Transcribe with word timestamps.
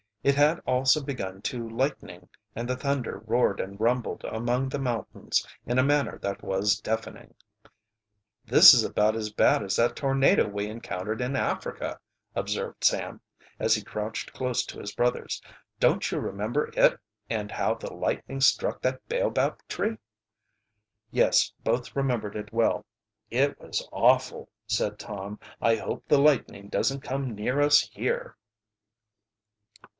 It 0.23 0.33
had 0.35 0.59
also 0.67 1.03
begun 1.03 1.41
to 1.43 1.67
lightning, 1.67 2.29
and 2.55 2.67
the 2.67 2.75
thunder 2.75 3.21
roared 3.25 3.59
and 3.59 3.79
rumbled 3.79 4.23
among 4.23 4.69
the 4.69 4.79
mountains 4.79 5.45
in 5.65 5.77
a 5.77 5.83
manner 5.83 6.17
that 6.19 6.43
was 6.43 6.79
deafening. 6.79 7.35
"This 8.45 8.73
is 8.73 8.83
about 8.83 9.15
as 9.15 9.31
bad 9.31 9.63
as 9.63 9.75
that 9.75 9.95
tornado 9.95 10.47
we 10.47 10.67
encountered 10.67 11.21
in 11.21 11.35
Africa," 11.35 11.99
observed 12.35 12.83
Sam, 12.83 13.21
as 13.59 13.73
he 13.75 13.83
crouched 13.83 14.33
close 14.33 14.63
to 14.67 14.79
his 14.79 14.91
brothers. 14.93 15.41
"Don't 15.79 16.11
you 16.11 16.19
remember 16.19 16.71
it 16.75 16.99
and 17.29 17.51
how 17.51 17.75
the 17.75 17.93
lightning 17.93 18.41
struck 18.41 18.81
that 18.81 19.07
baobab 19.07 19.59
tree?" 19.67 19.97
Yes, 21.11 21.51
both 21.63 21.95
remembered 21.95 22.35
it 22.35 22.51
well. 22.51 22.85
"It 23.29 23.59
was 23.59 23.87
awful," 23.91 24.49
said 24.67 24.97
Tom. 24.99 25.39
"I 25.59 25.75
hope 25.75 26.07
the 26.07 26.19
lightning 26.19 26.69
doesn't 26.69 27.01
come 27.01 27.33
near 27.35 27.59
us 27.59 27.89
here." 27.91 28.35